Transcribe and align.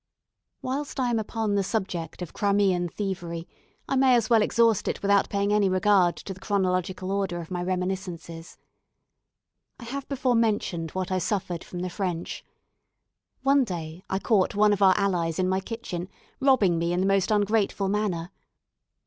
Whilst 0.63 0.99
I 0.99 1.11
am 1.11 1.19
upon 1.19 1.53
the 1.53 1.61
subject 1.63 2.23
of 2.23 2.33
Crimean 2.33 2.89
thievery, 2.89 3.47
I 3.87 3.95
may 3.95 4.15
as 4.15 4.31
well 4.31 4.41
exhaust 4.41 4.87
it 4.87 5.03
without 5.03 5.29
paying 5.29 5.53
any 5.53 5.69
regard 5.69 6.15
to 6.15 6.33
the 6.33 6.39
chronological 6.39 7.11
order 7.11 7.39
of 7.39 7.51
my 7.51 7.61
reminiscences. 7.61 8.57
I 9.79 9.83
have 9.83 10.07
before 10.09 10.33
mentioned 10.33 10.89
what 10.97 11.11
I 11.11 11.19
suffered 11.19 11.63
from 11.63 11.81
the 11.81 11.89
French. 11.91 12.43
One 13.43 13.63
day 13.63 14.03
I 14.09 14.17
caught 14.17 14.55
one 14.55 14.73
of 14.73 14.81
our 14.81 14.97
allies 14.97 15.37
in 15.37 15.47
my 15.47 15.59
kitchen, 15.59 16.09
robbing 16.39 16.79
me 16.79 16.93
in 16.93 17.01
the 17.01 17.05
most 17.05 17.29
ungrateful 17.29 17.87
manner. 17.87 18.31